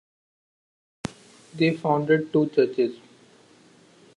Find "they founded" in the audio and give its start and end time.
1.53-2.33